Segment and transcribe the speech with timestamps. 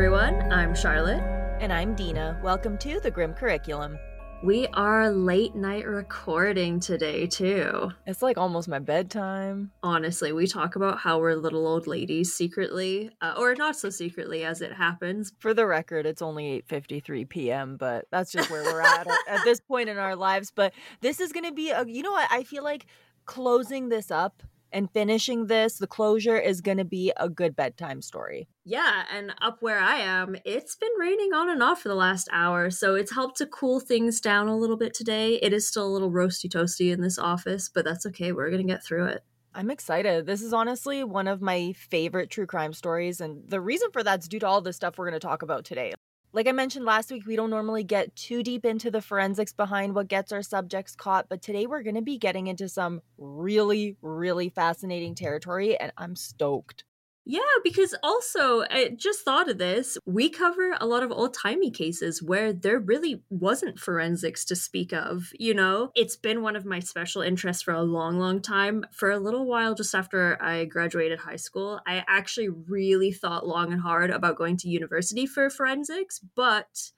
[0.00, 0.50] everyone.
[0.50, 1.20] I'm Charlotte.
[1.60, 2.40] And I'm Dina.
[2.42, 3.98] Welcome to the Grim Curriculum.
[4.42, 7.90] We are late night recording today, too.
[8.06, 9.72] It's like almost my bedtime.
[9.82, 14.42] Honestly, we talk about how we're little old ladies secretly, uh, or not so secretly
[14.42, 15.34] as it happens.
[15.38, 19.60] For the record, it's only 8:53 p.m., but that's just where we're at at this
[19.60, 20.50] point in our lives.
[20.50, 22.26] But this is going to be a, you know what?
[22.30, 22.86] I feel like
[23.26, 24.42] closing this up
[24.72, 28.48] and finishing this, the closure is going to be a good bedtime story.
[28.64, 32.28] Yeah, and up where I am, it's been raining on and off for the last
[32.32, 35.34] hour, so it's helped to cool things down a little bit today.
[35.34, 38.32] It is still a little roasty toasty in this office, but that's okay.
[38.32, 39.24] We're going to get through it.
[39.54, 40.26] I'm excited.
[40.26, 44.28] This is honestly one of my favorite true crime stories, and the reason for that's
[44.28, 45.92] due to all the stuff we're going to talk about today.
[46.32, 49.96] Like I mentioned last week, we don't normally get too deep into the forensics behind
[49.96, 53.96] what gets our subjects caught, but today we're going to be getting into some really,
[54.00, 56.84] really fascinating territory, and I'm stoked.
[57.30, 59.96] Yeah, because also, I just thought of this.
[60.04, 64.92] We cover a lot of old timey cases where there really wasn't forensics to speak
[64.92, 65.30] of.
[65.38, 68.84] You know, it's been one of my special interests for a long, long time.
[68.90, 73.72] For a little while, just after I graduated high school, I actually really thought long
[73.72, 76.90] and hard about going to university for forensics, but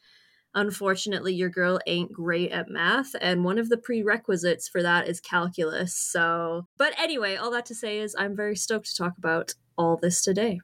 [0.55, 5.21] unfortunately your girl ain't great at math and one of the prerequisites for that is
[5.21, 9.55] calculus so but anyway all that to say is i'm very stoked to talk about
[9.77, 10.61] all this today.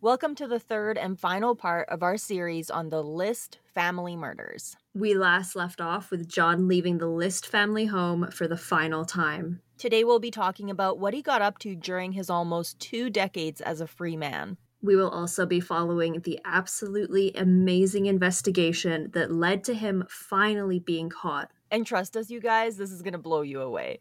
[0.00, 4.76] Welcome to the third and final part of our series on the List family murders.
[4.94, 9.60] We last left off with John leaving the List family home for the final time.
[9.78, 13.60] Today we'll be talking about what he got up to during his almost two decades
[13.60, 14.56] as a free man.
[14.82, 21.08] We will also be following the absolutely amazing investigation that led to him finally being
[21.08, 21.50] caught.
[21.70, 24.00] And trust us, you guys, this is going to blow you away.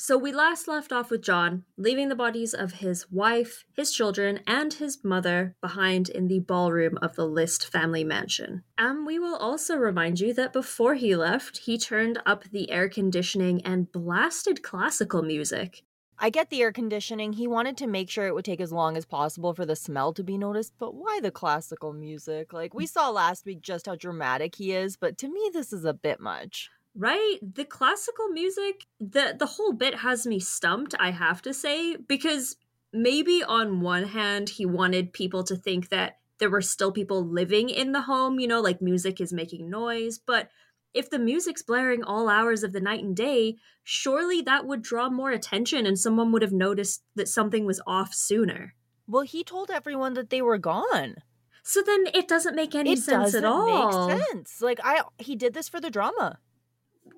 [0.00, 4.38] So we last left off with John, leaving the bodies of his wife, his children,
[4.46, 8.62] and his mother behind in the ballroom of the List family mansion.
[8.78, 12.88] And we will also remind you that before he left, he turned up the air
[12.88, 15.82] conditioning and blasted classical music.
[16.20, 17.34] I get the air conditioning.
[17.34, 20.12] He wanted to make sure it would take as long as possible for the smell
[20.14, 22.52] to be noticed, but why the classical music?
[22.52, 22.88] Like, we mm.
[22.88, 26.20] saw last week just how dramatic he is, but to me, this is a bit
[26.20, 31.54] much right the classical music the the whole bit has me stumped i have to
[31.54, 32.56] say because
[32.92, 37.68] maybe on one hand he wanted people to think that there were still people living
[37.68, 40.48] in the home you know like music is making noise but
[40.94, 45.08] if the music's blaring all hours of the night and day surely that would draw
[45.08, 48.74] more attention and someone would have noticed that something was off sooner.
[49.06, 51.16] Well he told everyone that they were gone.
[51.62, 54.60] So then it doesn't make any it sense at all It doesn't make sense.
[54.62, 56.38] Like i he did this for the drama.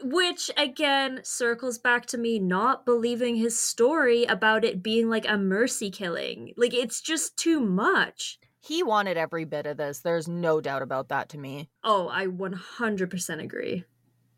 [0.02, 5.36] Which again circles back to me not believing his story about it being like a
[5.36, 6.52] mercy killing.
[6.56, 8.38] Like it's just too much.
[8.60, 10.00] He wanted every bit of this.
[10.00, 11.70] There's no doubt about that to me.
[11.82, 13.84] Oh, I 100% agree.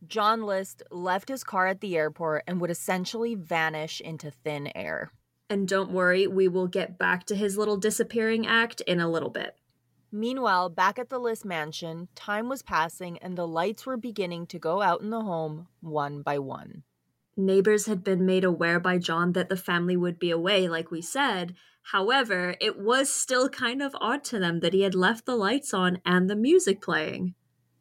[0.06, 5.10] John List left his car at the airport and would essentially vanish into thin air.
[5.50, 9.28] And don't worry, we will get back to his little disappearing act in a little
[9.28, 9.56] bit.
[10.10, 14.58] Meanwhile, back at the List mansion, time was passing and the lights were beginning to
[14.58, 16.84] go out in the home one by one.
[17.36, 21.00] Neighbors had been made aware by John that the family would be away, like we
[21.00, 21.54] said.
[21.82, 25.74] However, it was still kind of odd to them that he had left the lights
[25.74, 27.34] on and the music playing.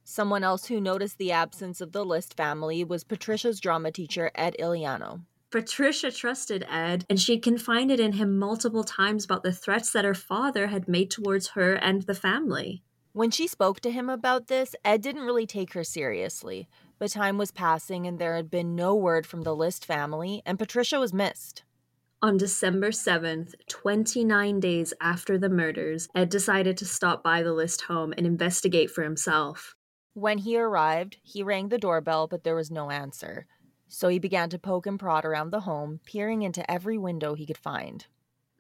[0.04, 4.56] Someone else who noticed the absence of the List family was Patricia's drama teacher, Ed
[4.60, 5.22] Illiano.
[5.52, 10.14] Patricia trusted Ed, and she confided in him multiple times about the threats that her
[10.14, 12.84] father had made towards her and the family.
[13.14, 16.70] When she spoke to him about this, Ed didn't really take her seriously.
[16.98, 20.58] But time was passing, and there had been no word from the List family, and
[20.58, 21.64] Patricia was missed.
[22.24, 27.82] On December 7th, 29 days after the murders, Ed decided to stop by the List
[27.82, 29.76] home and investigate for himself.
[30.14, 33.48] When he arrived, he rang the doorbell, but there was no answer.
[33.88, 37.48] So he began to poke and prod around the home, peering into every window he
[37.48, 38.06] could find.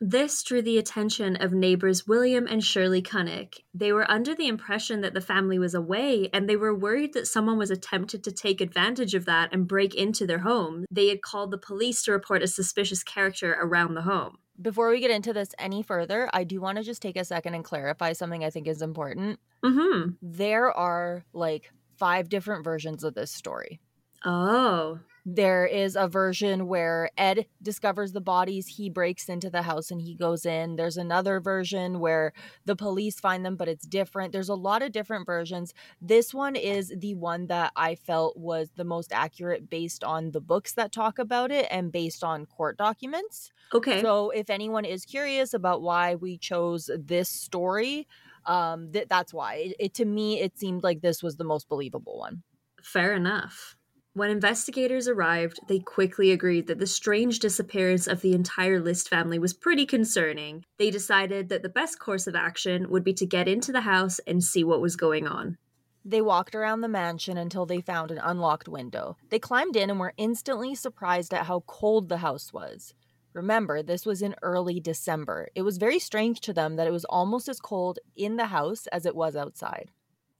[0.03, 3.59] This drew the attention of neighbors William and Shirley Cunnick.
[3.71, 7.27] They were under the impression that the family was away, and they were worried that
[7.27, 10.85] someone was attempted to take advantage of that and break into their home.
[10.89, 14.39] They had called the police to report a suspicious character around the home.
[14.59, 17.53] Before we get into this any further, I do want to just take a second
[17.53, 19.39] and clarify something I think is important.
[19.63, 20.13] Mm-hmm.
[20.23, 23.79] There are like five different versions of this story.
[24.25, 24.99] Oh.
[25.25, 30.01] There is a version where Ed discovers the bodies, he breaks into the house and
[30.01, 30.75] he goes in.
[30.75, 32.33] There's another version where
[32.65, 34.31] the police find them, but it's different.
[34.33, 35.73] There's a lot of different versions.
[36.01, 40.41] This one is the one that I felt was the most accurate based on the
[40.41, 43.51] books that talk about it and based on court documents.
[43.73, 44.01] Okay.
[44.01, 48.07] So if anyone is curious about why we chose this story,
[48.45, 49.55] Um, th- that's why.
[49.55, 52.41] It, it to me, it seemed like this was the most believable one.
[52.81, 53.77] Fair enough.
[54.13, 59.39] When investigators arrived, they quickly agreed that the strange disappearance of the entire List family
[59.39, 60.65] was pretty concerning.
[60.77, 64.19] They decided that the best course of action would be to get into the house
[64.27, 65.57] and see what was going on.
[66.03, 69.15] They walked around the mansion until they found an unlocked window.
[69.29, 72.93] They climbed in and were instantly surprised at how cold the house was.
[73.33, 75.47] Remember, this was in early December.
[75.55, 78.87] It was very strange to them that it was almost as cold in the house
[78.87, 79.91] as it was outside.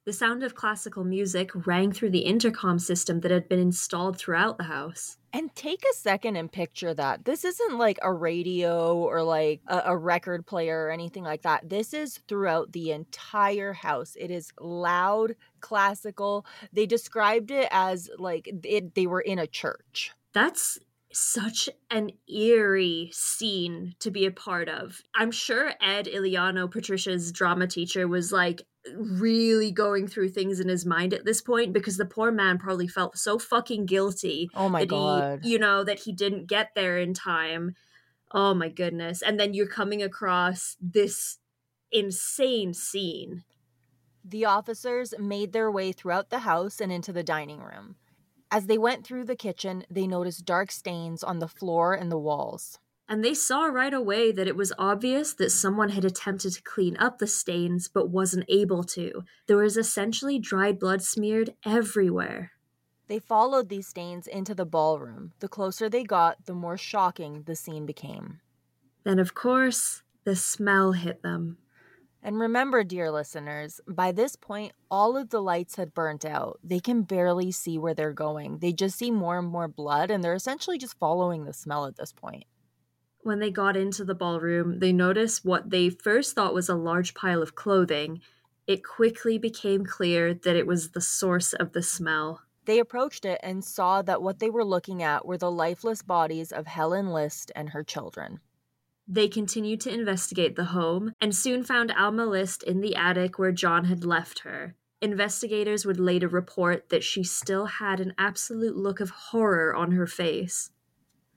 [0.03, 4.57] The sound of classical music rang through the intercom system that had been installed throughout
[4.57, 5.17] the house.
[5.31, 7.23] And take a second and picture that.
[7.23, 11.69] This isn't like a radio or like a, a, record player or anything like that.
[11.69, 14.17] This is throughout the entire house.
[14.19, 16.47] It is loud, classical.
[16.73, 20.11] They described it as like it, they were in a church.
[20.33, 20.79] That's
[21.13, 25.01] such an eerie scene to be a part of.
[25.13, 28.63] I'm sure Ed Illiano, Patricia's drama teacher, was like,
[28.95, 32.87] really going through things in his mind at this point because the poor man probably
[32.87, 34.49] felt so fucking guilty.
[34.55, 35.41] Oh my god.
[35.43, 37.75] He, you know, that he didn't get there in time.
[38.31, 39.21] Oh my goodness.
[39.21, 41.37] And then you're coming across this
[41.91, 43.43] insane scene.
[44.23, 47.95] The officers made their way throughout the house and into the dining room.
[48.49, 52.17] As they went through the kitchen, they noticed dark stains on the floor and the
[52.17, 52.79] walls
[53.11, 56.95] and they saw right away that it was obvious that someone had attempted to clean
[56.95, 59.25] up the stains but wasn't able to.
[59.47, 62.53] There was essentially dried blood smeared everywhere.
[63.09, 65.33] They followed these stains into the ballroom.
[65.41, 68.39] The closer they got, the more shocking the scene became.
[69.03, 71.57] Then, of course, the smell hit them.
[72.23, 76.61] And remember, dear listeners, by this point, all of the lights had burnt out.
[76.63, 78.59] They can barely see where they're going.
[78.59, 81.97] They just see more and more blood, and they're essentially just following the smell at
[81.97, 82.45] this point.
[83.23, 87.13] When they got into the ballroom, they noticed what they first thought was a large
[87.13, 88.21] pile of clothing.
[88.65, 92.41] It quickly became clear that it was the source of the smell.
[92.65, 96.51] They approached it and saw that what they were looking at were the lifeless bodies
[96.51, 98.39] of Helen List and her children.
[99.07, 103.51] They continued to investigate the home and soon found Alma List in the attic where
[103.51, 104.75] John had left her.
[104.99, 110.07] Investigators would later report that she still had an absolute look of horror on her
[110.07, 110.71] face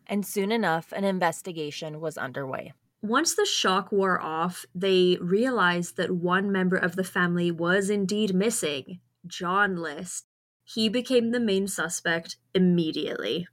[0.07, 2.73] and soon enough, an investigation was underway.
[3.03, 8.35] Once the shock wore off, they realized that one member of the family was indeed
[8.35, 10.25] missing John List.
[10.65, 13.47] He became the main suspect immediately.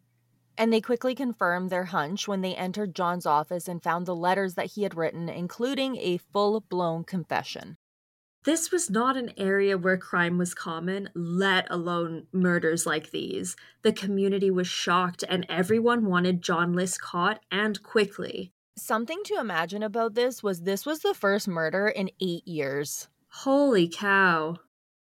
[0.58, 4.56] And they quickly confirmed their hunch when they entered John's office and found the letters
[4.56, 7.78] that he had written, including a full blown confession.
[8.44, 13.56] This was not an area where crime was common, let alone murders like these.
[13.84, 18.52] The community was shocked and everyone wanted John List caught and quickly.
[18.76, 23.10] Something to imagine about this was this was the first murder in eight years.
[23.30, 24.58] Holy cow.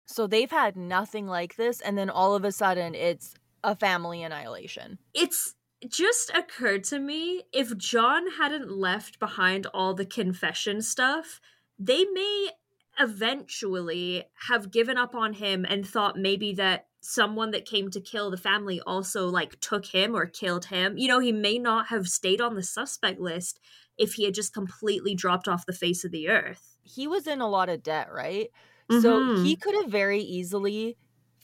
[0.06, 3.34] So they've had nothing like this, and then all of a sudden it's
[3.64, 4.98] a family annihilation.
[5.12, 5.54] It's
[5.88, 11.40] just occurred to me if John hadn't left behind all the confession stuff,
[11.78, 12.50] they may
[12.98, 18.30] eventually have given up on him and thought maybe that someone that came to kill
[18.30, 20.96] the family also like took him or killed him.
[20.96, 23.60] You know, he may not have stayed on the suspect list
[23.98, 26.76] if he had just completely dropped off the face of the earth.
[26.82, 28.48] He was in a lot of debt, right?
[28.90, 29.00] Mm-hmm.
[29.00, 30.96] So he could have very easily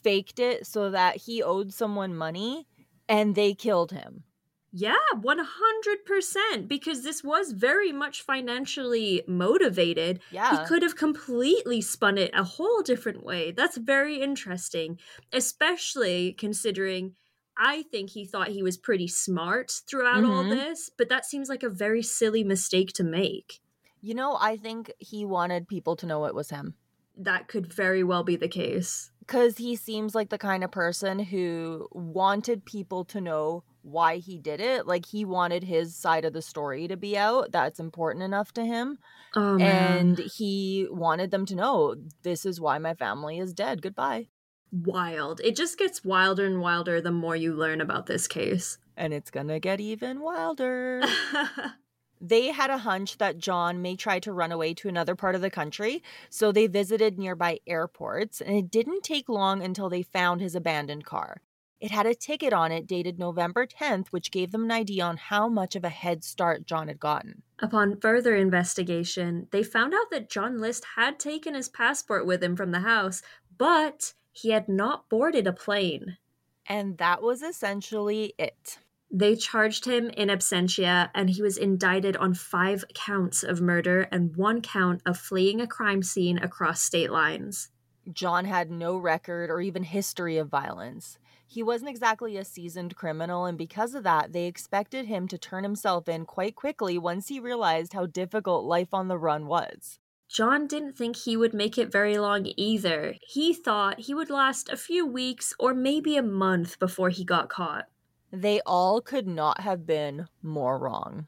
[0.02, 2.66] faked it so that he owed someone money
[3.08, 4.24] and they killed him.
[4.72, 6.68] Yeah, 100%.
[6.68, 10.20] Because this was very much financially motivated.
[10.30, 10.60] Yeah.
[10.60, 13.50] He could have completely spun it a whole different way.
[13.50, 14.98] That's very interesting,
[15.32, 17.14] especially considering
[17.62, 20.30] I think he thought he was pretty smart throughout mm-hmm.
[20.30, 23.60] all this, but that seems like a very silly mistake to make.
[24.00, 26.74] You know, I think he wanted people to know it was him.
[27.18, 29.09] That could very well be the case.
[29.30, 34.38] Because he seems like the kind of person who wanted people to know why he
[34.38, 34.88] did it.
[34.88, 37.52] Like he wanted his side of the story to be out.
[37.52, 38.98] That's important enough to him.
[39.36, 41.94] Oh, and he wanted them to know
[42.24, 43.82] this is why my family is dead.
[43.82, 44.30] Goodbye.
[44.72, 45.40] Wild.
[45.44, 48.78] It just gets wilder and wilder the more you learn about this case.
[48.96, 51.04] And it's going to get even wilder.
[52.20, 55.40] they had a hunch that John may try to run away to another part of
[55.40, 60.40] the country, so they visited nearby airports, and it didn't take long until they found
[60.40, 61.42] his abandoned car.
[61.80, 65.16] It had a ticket on it dated November 10th, which gave them an idea on
[65.16, 67.42] how much of a head start John had gotten.
[67.58, 72.54] Upon further investigation, they found out that John List had taken his passport with him
[72.54, 73.22] from the house,
[73.56, 76.18] but he had not boarded a plane.
[76.66, 78.78] And that was essentially it.
[79.12, 84.36] They charged him in absentia, and he was indicted on five counts of murder and
[84.36, 87.70] one count of fleeing a crime scene across state lines.
[88.12, 91.18] John had no record or even history of violence.
[91.44, 95.64] He wasn't exactly a seasoned criminal, and because of that, they expected him to turn
[95.64, 99.98] himself in quite quickly once he realized how difficult life on the run was.
[100.28, 103.16] John didn't think he would make it very long either.
[103.20, 107.48] He thought he would last a few weeks or maybe a month before he got
[107.48, 107.88] caught.
[108.32, 111.26] They all could not have been more wrong.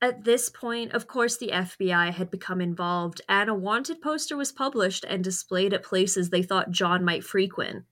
[0.00, 4.52] At this point, of course, the FBI had become involved, and a wanted poster was
[4.52, 7.84] published and displayed at places they thought John might frequent.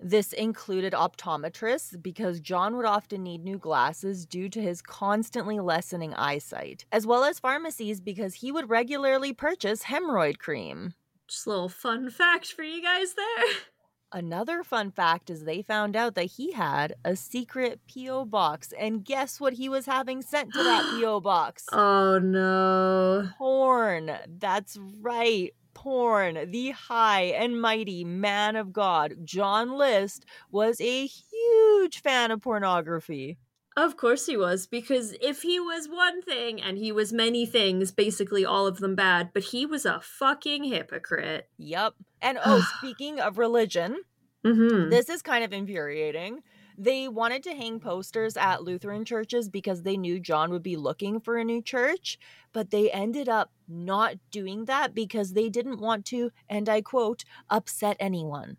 [0.00, 6.12] This included optometrists because John would often need new glasses due to his constantly lessening
[6.14, 10.94] eyesight, as well as pharmacies because he would regularly purchase hemorrhoid cream.
[11.28, 13.46] Just a little fun fact for you guys there.
[14.14, 18.26] Another fun fact is they found out that he had a secret P.O.
[18.26, 21.18] box, and guess what he was having sent to that P.O.
[21.20, 21.66] box?
[21.72, 23.28] Oh no.
[23.36, 24.12] Porn.
[24.38, 25.52] That's right.
[25.74, 26.48] Porn.
[26.48, 33.36] The high and mighty man of God, John List, was a huge fan of pornography.
[33.76, 37.90] Of course he was, because if he was one thing and he was many things,
[37.90, 41.48] basically all of them bad, but he was a fucking hypocrite.
[41.58, 41.94] Yep.
[42.22, 43.98] And oh, speaking of religion,
[44.44, 44.90] Mm-hmm.
[44.90, 46.42] this is kind of infuriating.
[46.76, 51.18] They wanted to hang posters at Lutheran churches because they knew John would be looking
[51.18, 52.18] for a new church,
[52.52, 57.24] but they ended up not doing that because they didn't want to, and I quote,
[57.48, 58.58] upset anyone.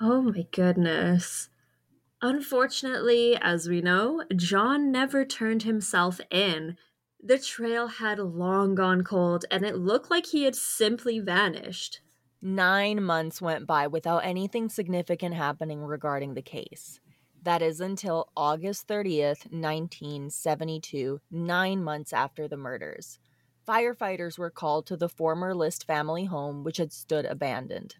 [0.00, 1.50] Oh my goodness.
[2.20, 6.76] Unfortunately, as we know, John never turned himself in.
[7.22, 12.00] The trail had long gone cold, and it looked like he had simply vanished.
[12.42, 17.00] Nine months went by without anything significant happening regarding the case.
[17.42, 23.18] That is until August 30th, 1972, nine months after the murders.
[23.66, 27.96] Firefighters were called to the former List family home, which had stood abandoned.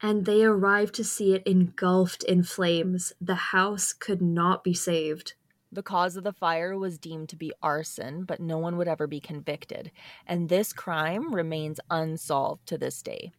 [0.00, 3.12] And they arrived to see it engulfed in flames.
[3.20, 5.34] The house could not be saved.
[5.70, 9.06] The cause of the fire was deemed to be arson, but no one would ever
[9.06, 9.90] be convicted.
[10.26, 13.32] And this crime remains unsolved to this day.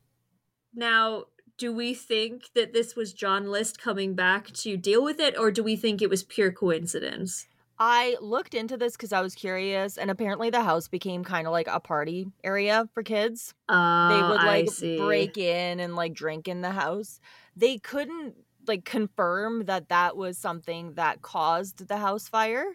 [0.73, 1.25] Now,
[1.57, 5.51] do we think that this was John List coming back to deal with it, or
[5.51, 7.47] do we think it was pure coincidence?
[7.79, 11.53] I looked into this because I was curious, and apparently the house became kind of
[11.53, 13.53] like a party area for kids.
[13.69, 17.19] Uh, they would I like break in and like drink in the house.
[17.55, 18.35] They couldn't
[18.67, 22.65] like confirm that that was something that caused the house fire,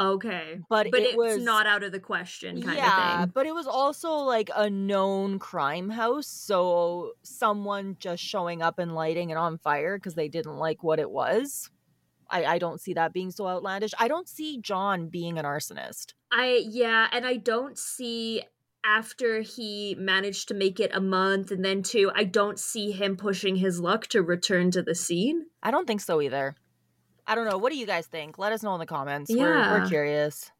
[0.00, 3.34] Okay, but, but it it's was not out of the question, kind yeah, of thing.
[3.34, 8.94] but it was also like a known crime house, so someone just showing up and
[8.94, 11.70] lighting it on fire because they didn't like what it was.
[12.30, 13.92] I, I don't see that being so outlandish.
[13.98, 16.14] I don't see John being an arsonist.
[16.32, 18.42] I yeah, and I don't see
[18.84, 23.16] after he managed to make it a month and then two, I don't see him
[23.16, 25.46] pushing his luck to return to the scene.
[25.62, 26.54] I don't think so either.
[27.26, 27.58] I don't know.
[27.58, 28.38] What do you guys think?
[28.38, 29.30] Let us know in the comments.
[29.30, 30.50] We're, we're curious.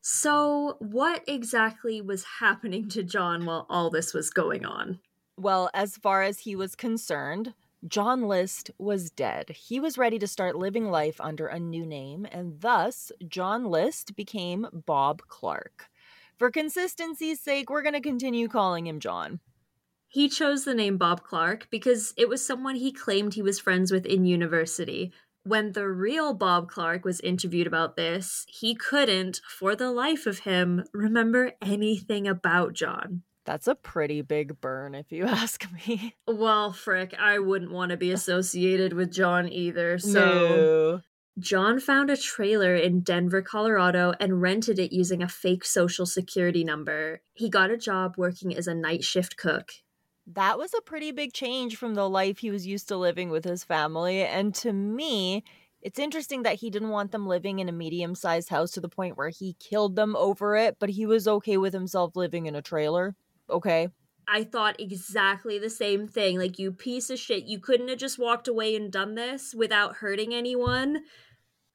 [0.00, 5.00] So, what exactly was happening to John while all this was going on?
[5.36, 7.54] Well, as far as he was concerned,
[7.86, 9.50] John List was dead.
[9.50, 14.16] He was ready to start living life under a new name, and thus John List
[14.16, 15.88] became Bob Clark.
[16.36, 19.38] For consistency's sake, we're going to continue calling him John.
[20.08, 23.92] He chose the name Bob Clark because it was someone he claimed he was friends
[23.92, 25.12] with in university.
[25.44, 30.40] When the real Bob Clark was interviewed about this, he couldn't, for the life of
[30.40, 33.22] him, remember anything about John.
[33.48, 36.14] That's a pretty big burn, if you ask me.
[36.26, 39.98] Well, frick, I wouldn't want to be associated with John either.
[39.98, 41.00] So, No.
[41.38, 46.62] John found a trailer in Denver, Colorado, and rented it using a fake social security
[46.62, 47.22] number.
[47.32, 49.70] He got a job working as a night shift cook.
[50.26, 53.46] That was a pretty big change from the life he was used to living with
[53.46, 54.20] his family.
[54.26, 55.42] And to me,
[55.80, 58.90] it's interesting that he didn't want them living in a medium sized house to the
[58.90, 62.54] point where he killed them over it, but he was okay with himself living in
[62.54, 63.16] a trailer.
[63.48, 63.88] Okay.
[64.26, 66.38] I thought exactly the same thing.
[66.38, 69.96] Like, you piece of shit, you couldn't have just walked away and done this without
[69.96, 71.04] hurting anyone.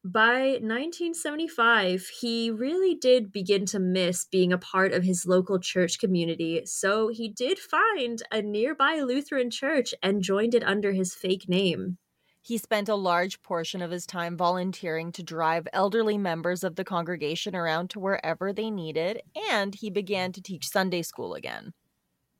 [0.05, 5.99] By 1975, he really did begin to miss being a part of his local church
[5.99, 11.49] community, so he did find a nearby Lutheran church and joined it under his fake
[11.49, 11.97] name.
[12.45, 16.83] He spent a large portion of his time volunteering to drive elderly members of the
[16.83, 21.71] congregation around to wherever they needed, and he began to teach Sunday school again.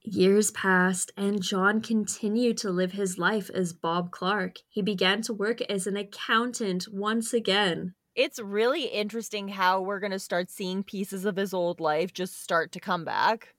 [0.01, 4.57] Years passed, and John continued to live his life as Bob Clark.
[4.67, 7.93] He began to work as an accountant once again.
[8.13, 12.43] It's really interesting how we're going to start seeing pieces of his old life just
[12.43, 13.55] start to come back.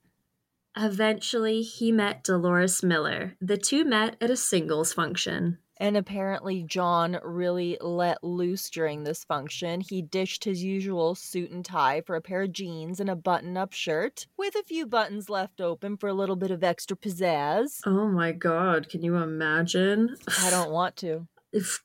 [0.77, 3.37] Eventually, he met Dolores Miller.
[3.41, 5.59] The two met at a singles function.
[5.76, 9.81] And apparently, John really let loose during this function.
[9.81, 13.57] He dished his usual suit and tie for a pair of jeans and a button
[13.57, 17.81] up shirt, with a few buttons left open for a little bit of extra pizzazz.
[17.85, 20.16] Oh my god, can you imagine?
[20.40, 21.26] I don't want to.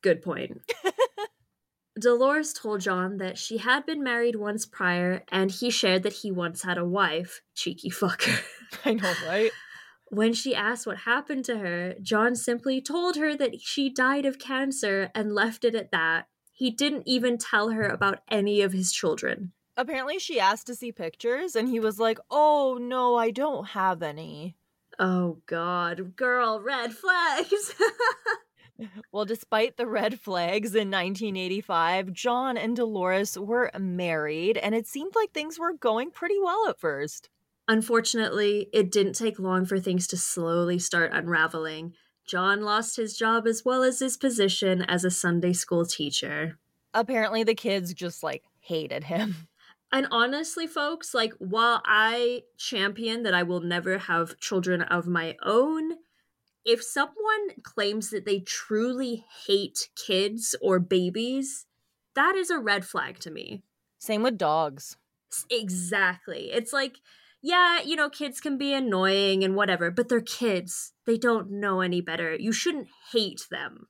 [0.02, 0.62] Good point.
[2.00, 6.32] Dolores told John that she had been married once prior and he shared that he
[6.32, 7.42] once had a wife.
[7.56, 8.42] Cheeky fucker.
[8.86, 9.52] I know, right?
[10.10, 14.40] When she asked what happened to her, John simply told her that she died of
[14.40, 16.28] cancer and left it at that.
[16.52, 19.54] He didn't even tell her about any of his children.
[19.78, 24.02] Apparently, she asked to see pictures, and he was like, Oh, no, I don't have
[24.02, 24.58] any.
[24.98, 26.16] Oh, God.
[26.16, 27.76] Girl, red flags.
[29.12, 35.16] well, despite the red flags in 1985, John and Dolores were married, and it seemed
[35.16, 37.30] like things were going pretty well at first.
[37.70, 41.94] Unfortunately, it didn't take long for things to slowly start unraveling.
[42.26, 46.58] John lost his job as well as his position as a Sunday school teacher.
[46.96, 49.48] Apparently, the kids just like hated him.
[49.92, 55.36] And honestly, folks, like while I champion that I will never have children of my
[55.42, 55.94] own,
[56.64, 61.66] if someone claims that they truly hate kids or babies,
[62.14, 63.64] that is a red flag to me.
[63.98, 64.98] Same with dogs.
[65.50, 66.52] Exactly.
[66.52, 67.00] It's like
[67.42, 70.94] yeah, you know, kids can be annoying and whatever, but they're kids.
[71.06, 72.36] They don't know any better.
[72.36, 73.88] You shouldn't hate them.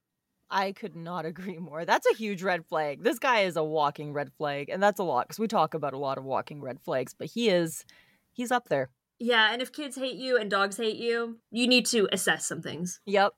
[0.51, 1.85] I could not agree more.
[1.85, 3.03] That's a huge red flag.
[3.03, 5.93] This guy is a walking red flag, and that's a lot because we talk about
[5.93, 7.85] a lot of walking red flags, but he is,
[8.31, 8.89] he's up there.
[9.19, 12.61] Yeah, and if kids hate you and dogs hate you, you need to assess some
[12.61, 13.01] things.
[13.05, 13.33] Yep.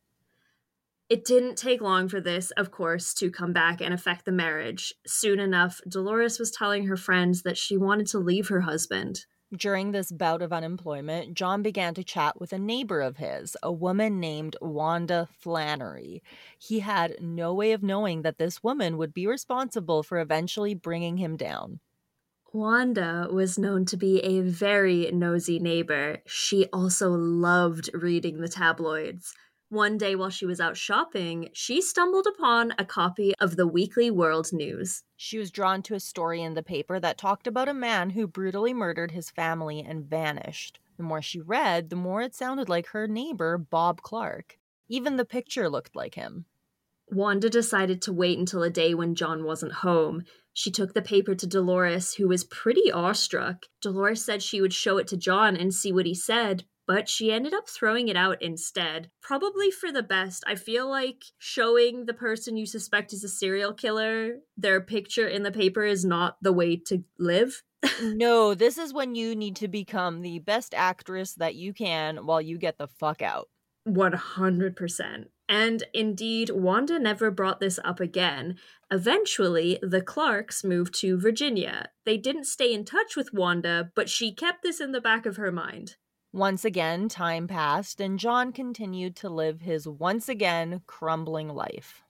[1.10, 4.94] It didn't take long for this, of course, to come back and affect the marriage.
[5.06, 9.26] Soon enough, Dolores was telling her friends that she wanted to leave her husband.
[9.56, 13.72] During this bout of unemployment, John began to chat with a neighbor of his, a
[13.72, 16.24] woman named Wanda Flannery.
[16.58, 21.18] He had no way of knowing that this woman would be responsible for eventually bringing
[21.18, 21.82] him down.
[22.54, 26.22] Wanda was known to be a very nosy neighbor.
[26.26, 29.34] She also loved reading the tabloids.
[29.71, 34.12] One day while she was out shopping, she stumbled upon a copy of the Weekly
[34.12, 35.03] World News.
[35.15, 38.27] She was drawn to a story in the paper that talked about a man who
[38.27, 40.81] brutally murdered his family and vanished.
[40.97, 44.60] The more she read, the more it sounded like her neighbor, Bob Clark.
[44.89, 46.43] Even the picture looked like him.
[47.10, 50.23] Wanda decided to wait until a day when John wasn't home.
[50.51, 53.67] She took the paper to Dolores, who was pretty awestruck.
[53.79, 57.32] Dolores said she would show it to John and see what he said, but she
[57.32, 59.10] ended up throwing it out instead.
[59.21, 60.43] Probably for the best.
[60.45, 65.43] I feel like showing the person you suspect is a serial killer their picture in
[65.43, 67.63] the paper is not the way to live.
[68.04, 72.41] no, this is when you need to become the best actress that you can while
[72.41, 73.47] you get the fuck out.
[73.88, 75.27] 100%.
[75.47, 78.58] And indeed, Wanda never brought this up again.
[78.91, 81.89] Eventually, the Clarks moved to Virginia.
[82.06, 85.38] They didn't stay in touch with Wanda, but she kept this in the back of
[85.38, 85.95] her mind.
[86.34, 92.04] Once again, time passed, and John continued to live his once again crumbling life.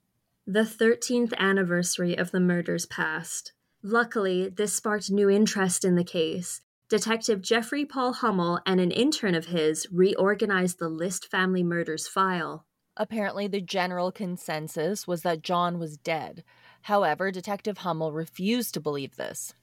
[0.46, 3.54] The 13th anniversary of the murders passed.
[3.82, 6.62] Luckily, this sparked new interest in the case.
[6.88, 12.66] Detective Jeffrey Paul Hummel and an intern of his reorganized the List family murders file.
[12.98, 16.44] Apparently, the general consensus was that John was dead.
[16.84, 19.56] However, Detective Hummel refused to believe this.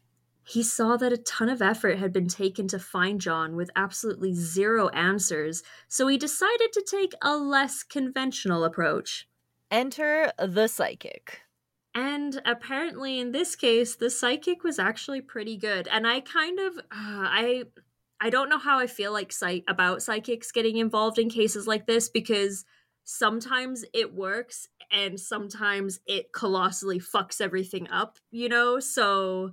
[0.49, 4.33] He saw that a ton of effort had been taken to find John with absolutely
[4.33, 9.29] zero answers, so he decided to take a less conventional approach.
[9.71, 11.43] Enter the psychic.
[11.95, 15.87] And apparently in this case the psychic was actually pretty good.
[15.89, 17.65] And I kind of uh, I
[18.19, 21.87] I don't know how I feel like psych- about psychics getting involved in cases like
[21.87, 22.65] this because
[23.05, 28.81] sometimes it works and sometimes it colossally fucks everything up, you know?
[28.81, 29.53] So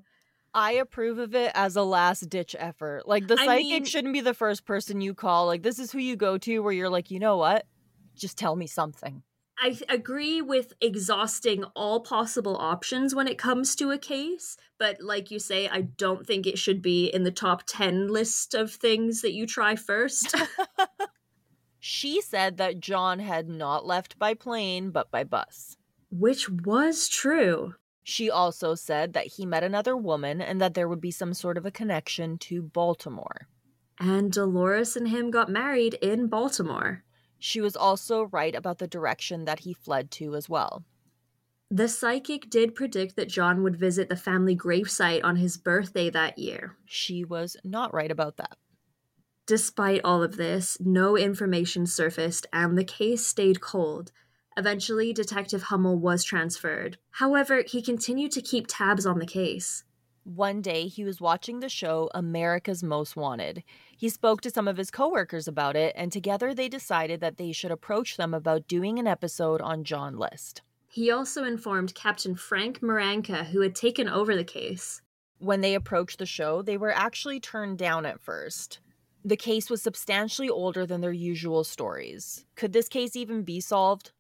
[0.56, 3.06] I approve of it as a last ditch effort.
[3.06, 5.48] Like the psychic I mean, shouldn't be the first person you call.
[5.48, 7.66] Like this is who you go to where you're like, you know what?
[8.16, 9.22] Just tell me something.
[9.60, 15.30] I agree with exhausting all possible options when it comes to a case, but like
[15.30, 19.22] you say, I don't think it should be in the top 10 list of things
[19.22, 20.36] that you try first.
[21.80, 25.78] she said that John had not left by plane, but by bus.
[26.10, 27.76] Which was true.
[28.08, 31.58] She also said that he met another woman and that there would be some sort
[31.58, 33.48] of a connection to Baltimore.
[34.00, 37.04] And Dolores and him got married in Baltimore.
[37.40, 40.86] She was also right about the direction that he fled to as well.
[41.72, 46.38] The psychic did predict that John would visit the family gravesite on his birthday that
[46.38, 46.78] year.
[46.86, 48.56] She was not right about that.
[49.48, 54.12] Despite all of this, no information surfaced and the case stayed cold.
[54.58, 56.98] Eventually, Detective Hummel was transferred.
[57.12, 59.84] However, he continued to keep tabs on the case.
[60.24, 63.64] One day, he was watching the show America's Most Wanted.
[63.96, 67.52] He spoke to some of his coworkers about it, and together they decided that they
[67.52, 70.62] should approach them about doing an episode on John List.
[70.88, 75.02] He also informed Captain Frank Marranca, who had taken over the case.
[75.38, 78.80] When they approached the show, they were actually turned down at first.
[79.24, 82.46] The case was substantially older than their usual stories.
[82.56, 84.12] Could this case even be solved?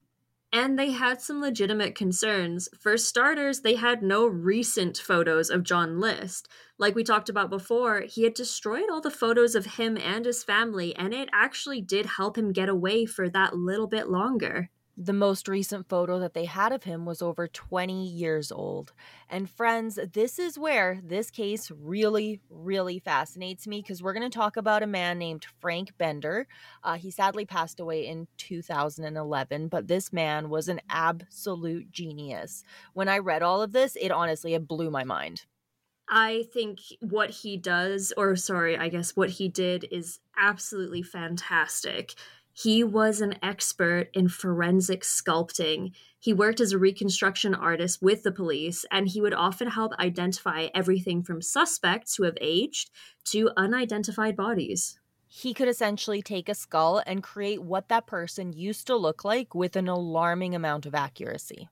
[0.51, 2.69] And they had some legitimate concerns.
[2.79, 6.47] For starters, they had no recent photos of John List.
[6.77, 10.43] Like we talked about before, he had destroyed all the photos of him and his
[10.43, 14.69] family, and it actually did help him get away for that little bit longer.
[14.97, 18.93] The most recent photo that they had of him was over 20 years old.
[19.29, 24.37] And friends, this is where this case really, really fascinates me because we're going to
[24.37, 26.47] talk about a man named Frank Bender.
[26.81, 32.63] Uh, he sadly passed away in 2011, but this man was an absolute genius.
[32.93, 35.45] When I read all of this, it honestly it blew my mind.
[36.07, 42.13] I think what he does, or sorry, I guess what he did is absolutely fantastic.
[42.57, 45.91] He was an expert in forensic sculpting.
[46.17, 50.69] He worked as a reconstruction artist with the police, and he would often help identify
[50.73, 52.91] everything from suspects who have aged
[53.25, 54.97] to unidentified bodies.
[55.27, 59.53] He could essentially take a skull and create what that person used to look like
[59.53, 61.67] with an alarming amount of accuracy.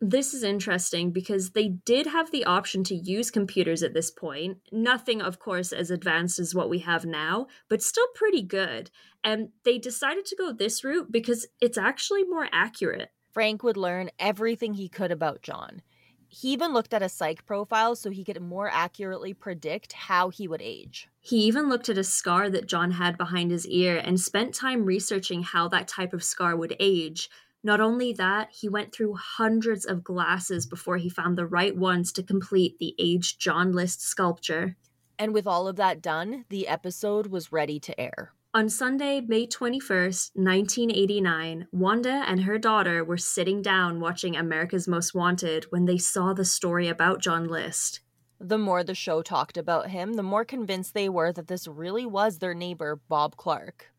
[0.00, 4.58] This is interesting because they did have the option to use computers at this point.
[4.70, 8.92] Nothing, of course, as advanced as what we have now, but still pretty good.
[9.24, 13.10] And they decided to go this route because it's actually more accurate.
[13.32, 15.82] Frank would learn everything he could about John.
[16.28, 20.46] He even looked at a psych profile so he could more accurately predict how he
[20.46, 21.08] would age.
[21.20, 24.84] He even looked at a scar that John had behind his ear and spent time
[24.84, 27.30] researching how that type of scar would age
[27.68, 32.12] not only that, he went through hundreds of glasses before he found the right ones
[32.12, 34.78] to complete the aged John List sculpture.
[35.18, 38.32] And with all of that done, the episode was ready to air.
[38.54, 45.14] On Sunday, May 21st, 1989, Wanda and her daughter were sitting down watching America's Most
[45.14, 48.00] Wanted when they saw the story about John List.
[48.40, 52.06] The more the show talked about him, the more convinced they were that this really
[52.06, 53.92] was their neighbor, Bob Clark.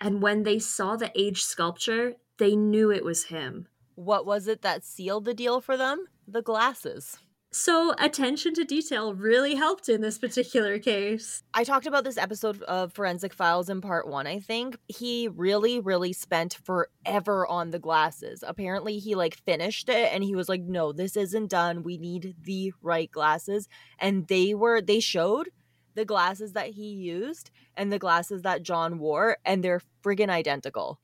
[0.00, 3.68] And when they saw the aged sculpture, they knew it was him.
[3.94, 6.06] What was it that sealed the deal for them?
[6.28, 7.18] The glasses.
[7.52, 11.42] So, attention to detail really helped in this particular case.
[11.54, 14.76] I talked about this episode of Forensic Files in part one, I think.
[14.88, 18.44] He really, really spent forever on the glasses.
[18.46, 21.82] Apparently, he like finished it and he was like, no, this isn't done.
[21.82, 23.68] We need the right glasses.
[23.98, 25.48] And they were, they showed
[25.94, 31.00] the glasses that he used and the glasses that John wore, and they're friggin' identical.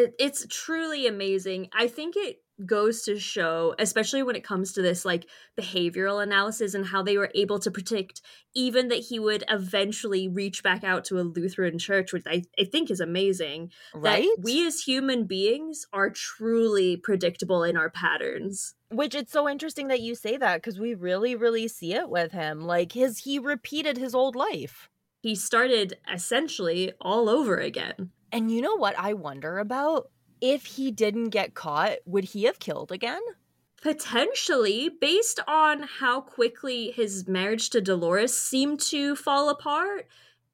[0.00, 1.68] It, it's truly amazing.
[1.72, 5.26] I think it goes to show, especially when it comes to this like
[5.58, 8.20] behavioral analysis and how they were able to predict
[8.54, 12.64] even that he would eventually reach back out to a Lutheran church, which I, I
[12.64, 13.70] think is amazing.
[13.94, 14.28] Right?
[14.36, 18.74] That we as human beings are truly predictable in our patterns.
[18.90, 22.32] Which it's so interesting that you say that because we really, really see it with
[22.32, 22.60] him.
[22.60, 24.88] Like his he repeated his old life.
[25.22, 28.10] He started essentially all over again.
[28.32, 30.10] And you know what I wonder about?
[30.40, 33.20] If he didn't get caught, would he have killed again?
[33.82, 40.06] Potentially, based on how quickly his marriage to Dolores seemed to fall apart,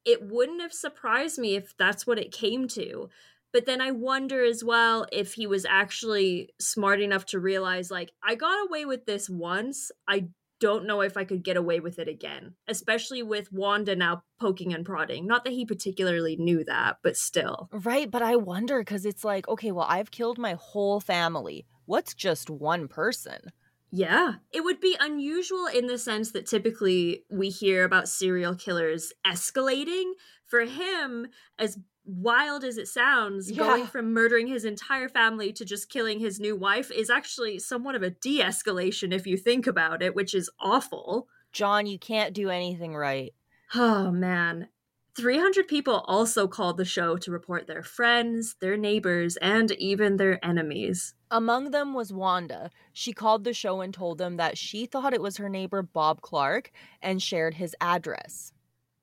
[0.04, 3.10] it wouldn't have surprised me if that's what it came to.
[3.52, 8.12] But then I wonder as well if he was actually smart enough to realize, like,
[8.22, 9.90] I got away with this once.
[10.08, 10.28] I
[10.60, 14.72] don't know if I could get away with it again, especially with Wanda now poking
[14.74, 15.26] and prodding.
[15.26, 17.68] Not that he particularly knew that, but still.
[17.72, 21.66] Right, but I wonder because it's like, okay, well, I've killed my whole family.
[21.84, 23.52] What's just one person?
[23.92, 29.12] Yeah, it would be unusual in the sense that typically we hear about serial killers
[29.26, 30.12] escalating.
[30.44, 31.26] For him,
[31.58, 33.58] as wild as it sounds, yeah.
[33.58, 37.94] going from murdering his entire family to just killing his new wife is actually somewhat
[37.94, 41.28] of a de escalation if you think about it, which is awful.
[41.52, 43.34] John, you can't do anything right.
[43.74, 44.68] Oh, man.
[45.16, 50.44] 300 people also called the show to report their friends, their neighbors, and even their
[50.44, 51.14] enemies.
[51.30, 52.70] Among them was Wanda.
[52.92, 56.20] She called the show and told them that she thought it was her neighbor Bob
[56.20, 58.52] Clark and shared his address.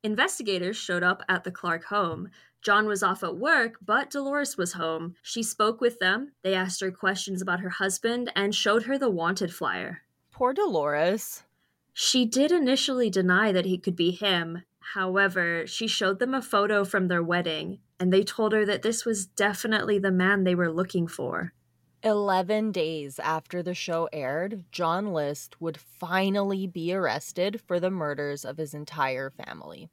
[0.03, 2.29] Investigators showed up at the Clark home.
[2.63, 5.15] John was off at work, but Dolores was home.
[5.21, 6.31] She spoke with them.
[6.43, 10.03] They asked her questions about her husband and showed her the wanted flyer.
[10.31, 11.43] Poor Dolores.
[11.91, 14.63] She did initially deny that he could be him.
[14.93, 19.05] However, she showed them a photo from their wedding, and they told her that this
[19.05, 21.53] was definitely the man they were looking for.
[22.01, 28.43] 11 days after the show aired, John List would finally be arrested for the murders
[28.45, 29.89] of his entire family.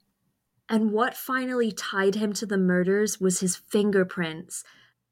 [0.71, 4.63] And what finally tied him to the murders was his fingerprints.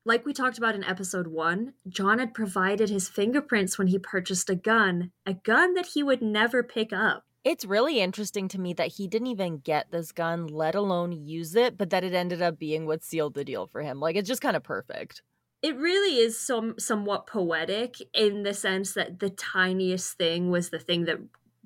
[0.05, 4.49] Like we talked about in episode one, John had provided his fingerprints when he purchased
[4.49, 7.25] a gun, a gun that he would never pick up.
[7.43, 11.53] It's really interesting to me that he didn't even get this gun, let alone use
[11.55, 13.99] it, but that it ended up being what sealed the deal for him.
[13.99, 15.23] Like, it's just kind of perfect.
[15.61, 20.79] It really is some somewhat poetic in the sense that the tiniest thing was the
[20.79, 21.17] thing that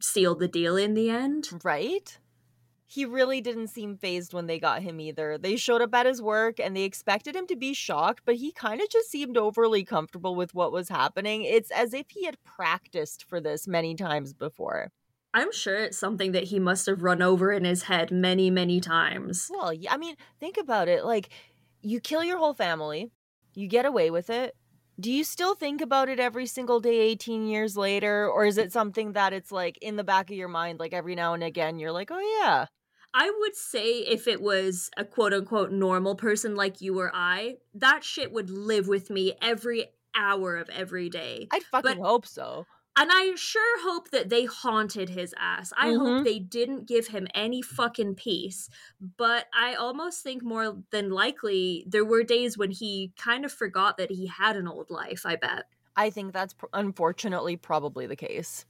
[0.02, 1.50] sealed the deal in the end.
[1.64, 2.18] Right?
[2.94, 5.36] He really didn't seem fazed when they got him either.
[5.40, 8.52] They showed up at his work and they expected him to be shocked, but he
[8.52, 11.42] kind of just seemed overly comfortable with what was happening.
[11.42, 14.92] It's as if he had practiced for this many times before.
[15.34, 18.80] I'm sure it's something that he must have run over in his head many, many
[18.80, 19.50] times.
[19.52, 21.04] Well, I mean, think about it.
[21.04, 21.30] Like,
[21.82, 23.10] you kill your whole family,
[23.56, 24.56] you get away with it.
[25.00, 28.30] Do you still think about it every single day 18 years later?
[28.30, 31.16] Or is it something that it's like in the back of your mind, like every
[31.16, 32.68] now and again, you're like, oh, yeah,
[33.14, 37.58] I would say if it was a quote unquote normal person like you or I,
[37.76, 41.48] that shit would live with me every hour of every day.
[41.52, 42.66] I'd fucking but, hope so.
[42.96, 45.74] And I sure hope that they haunted his ass.
[45.76, 46.00] I mm-hmm.
[46.00, 48.70] hope they didn't give him any fucking peace.
[49.18, 53.98] But I almost think more than likely there were days when he kind of forgot
[53.98, 55.66] that he had an old life, I bet.
[55.96, 58.66] I think that's unfortunately probably the case.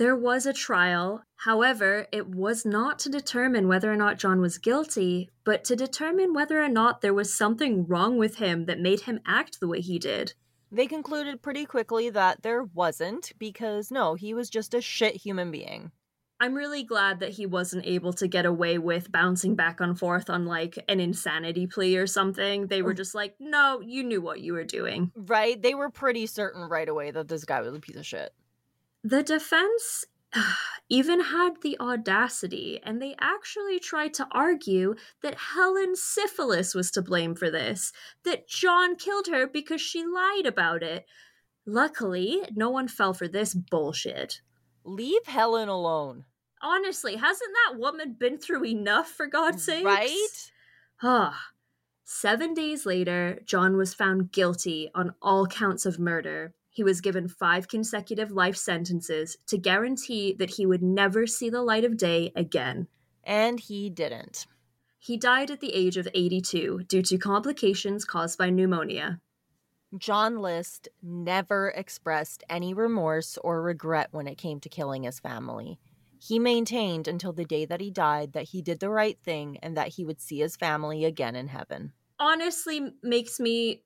[0.00, 1.24] There was a trial.
[1.36, 6.32] However, it was not to determine whether or not John was guilty, but to determine
[6.32, 9.82] whether or not there was something wrong with him that made him act the way
[9.82, 10.32] he did.
[10.72, 15.50] They concluded pretty quickly that there wasn't, because no, he was just a shit human
[15.50, 15.92] being.
[16.40, 20.30] I'm really glad that he wasn't able to get away with bouncing back and forth
[20.30, 22.68] on like an insanity plea or something.
[22.68, 22.94] They were oh.
[22.94, 25.12] just like, no, you knew what you were doing.
[25.14, 25.60] Right?
[25.60, 28.32] They were pretty certain right away that this guy was a piece of shit.
[29.02, 30.04] The defense
[30.88, 37.02] even had the audacity, and they actually tried to argue that Helen's syphilis was to
[37.02, 37.92] blame for this,
[38.24, 41.06] that John killed her because she lied about it.
[41.66, 44.40] Luckily, no one fell for this bullshit.
[44.84, 46.24] Leave Helen alone.
[46.62, 49.84] Honestly, hasn't that woman been through enough, for God's sake?
[49.84, 50.50] Right?
[51.02, 51.46] Ah.
[52.04, 57.28] Seven days later, John was found guilty on all counts of murder he was given
[57.28, 62.32] five consecutive life sentences to guarantee that he would never see the light of day
[62.34, 62.88] again.
[63.22, 64.46] And he didn't.
[64.98, 69.20] He died at the age of 82 due to complications caused by pneumonia.
[69.98, 75.78] John List never expressed any remorse or regret when it came to killing his family.
[76.18, 79.76] He maintained until the day that he died that he did the right thing and
[79.76, 81.92] that he would see his family again in heaven.
[82.18, 83.82] Honestly, makes me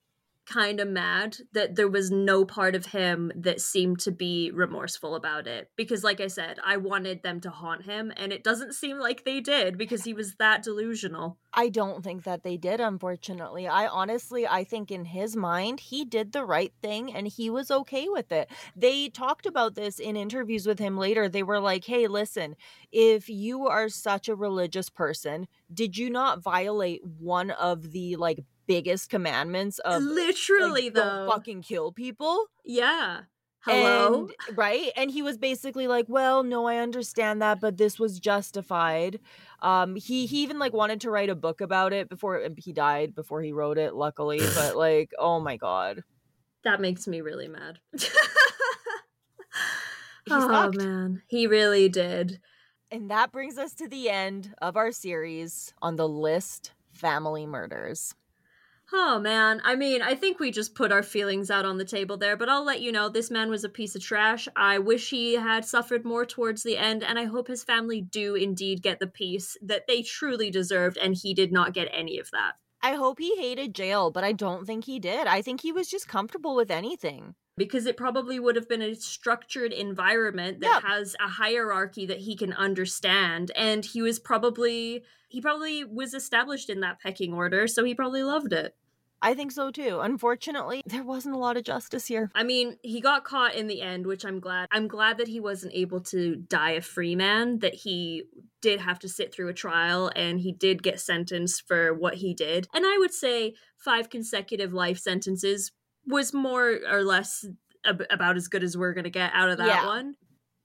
[0.47, 5.15] kind of mad that there was no part of him that seemed to be remorseful
[5.15, 8.75] about it because like i said i wanted them to haunt him and it doesn't
[8.75, 11.39] seem like they did because he was that delusional.
[11.53, 13.69] I don't think that they did unfortunately.
[13.69, 17.71] I honestly i think in his mind he did the right thing and he was
[17.71, 18.51] okay with it.
[18.77, 21.29] They talked about this in interviews with him later.
[21.29, 22.57] They were like hey listen
[22.93, 28.45] if you are such a religious person did you not violate one of the like
[28.67, 32.47] biggest commandments of literally like, though fucking kill people.
[32.65, 33.23] Yeah.
[33.61, 34.29] Hello?
[34.49, 34.91] And, right?
[34.95, 39.21] And he was basically like, "Well, no, I understand that, but this was justified."
[39.61, 43.15] Um he he even like wanted to write a book about it before he died
[43.15, 46.03] before he wrote it, luckily, but like, oh my god.
[46.65, 47.79] That makes me really mad.
[50.31, 52.41] oh man, he really did.
[52.91, 58.15] And that brings us to the end of our series on the list family murders.
[58.93, 62.17] Oh man, I mean, I think we just put our feelings out on the table
[62.17, 64.47] there, but I'll let you know this man was a piece of trash.
[64.57, 68.35] I wish he had suffered more towards the end, and I hope his family do
[68.35, 72.31] indeed get the peace that they truly deserved, and he did not get any of
[72.31, 72.55] that.
[72.83, 75.27] I hope he hated jail, but I don't think he did.
[75.27, 77.35] I think he was just comfortable with anything.
[77.57, 82.35] Because it probably would have been a structured environment that has a hierarchy that he
[82.35, 83.53] can understand.
[83.55, 88.25] And he was probably, he probably was established in that pecking order, so he probably
[88.25, 88.75] loved it.
[89.25, 90.01] I think so too.
[90.01, 92.31] Unfortunately, there wasn't a lot of justice here.
[92.35, 94.69] I mean, he got caught in the end, which I'm glad.
[94.71, 98.25] I'm glad that he wasn't able to die a free man, that he
[98.61, 102.35] did have to sit through a trial and he did get sentenced for what he
[102.35, 102.69] did.
[102.75, 105.73] And I would say five consecutive life sentences
[106.07, 107.45] was more or less
[107.85, 109.87] ab- about as good as we're going to get out of that Yeah.
[109.87, 110.15] one.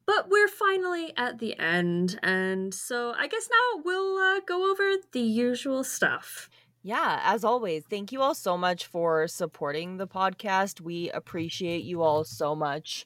[0.06, 4.95] But we're finally at the end, and so I guess now we'll uh, go over
[5.12, 6.49] the usual stuff.
[6.82, 10.82] Yeah, as always, thank you all so much for supporting the podcast.
[10.82, 13.06] We appreciate you all so much.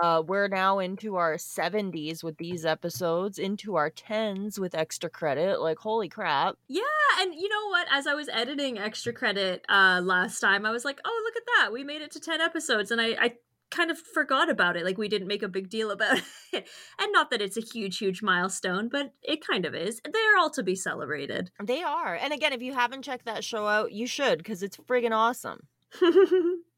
[0.00, 5.60] Uh, we're now into our 70s with these episodes, into our 10s with extra credit.
[5.60, 6.56] Like, holy crap.
[6.68, 6.82] Yeah,
[7.20, 7.86] and you know what?
[7.90, 11.42] As I was editing extra credit uh, last time, I was like, "Oh, look at
[11.56, 11.72] that!
[11.72, 13.32] We made it to ten episodes," and I, I
[13.70, 14.84] kind of forgot about it.
[14.84, 16.18] Like we didn't make a big deal about
[16.52, 20.00] it, and not that it's a huge, huge milestone, but it kind of is.
[20.04, 21.50] They're all to be celebrated.
[21.62, 22.14] They are.
[22.14, 25.66] And again, if you haven't checked that show out, you should because it's friggin' awesome.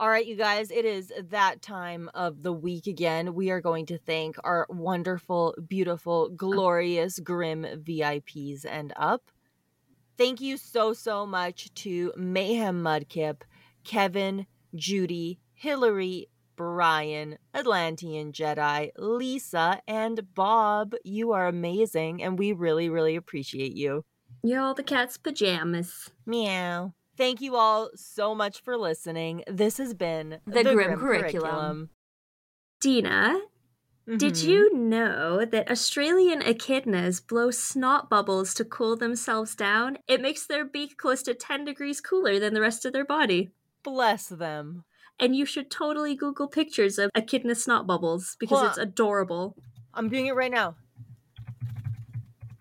[0.00, 3.34] All right, you guys, it is that time of the week again.
[3.34, 9.30] We are going to thank our wonderful, beautiful, glorious, grim VIPs and up.
[10.16, 13.42] Thank you so, so much to Mayhem Mudkip,
[13.84, 20.94] Kevin, Judy, Hillary, Brian, Atlantean Jedi, Lisa, and Bob.
[21.04, 24.06] You are amazing, and we really, really appreciate you.
[24.42, 26.08] You're all the cat's pajamas.
[26.24, 26.94] Meow.
[27.16, 29.44] Thank you all so much for listening.
[29.46, 31.90] This has been The Grim Curriculum.
[32.80, 33.40] Dina,
[34.06, 34.44] did Mhm.
[34.44, 39.98] you know that Australian echidnas blow snot bubbles to cool themselves down?
[40.08, 43.50] It makes their beak close to 10 degrees cooler than the rest of their body.
[43.82, 44.84] bless them?
[45.18, 49.56] And you should totally Google pictures of echidna snot bubbles because it's adorable.
[49.94, 50.76] I'm doing it right now.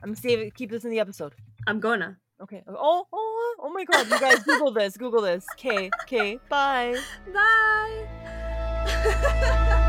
[0.01, 0.51] I'm saving.
[0.51, 1.35] Keep this in the episode.
[1.67, 2.19] I'm gonna.
[2.41, 2.63] Okay.
[2.67, 4.07] Oh, oh, oh, oh my God!
[4.09, 4.95] You guys, Google this.
[4.95, 5.45] Google this.
[5.53, 5.89] Okay.
[6.03, 6.39] Okay.
[6.47, 6.95] Bye.
[7.33, 8.05] Bye!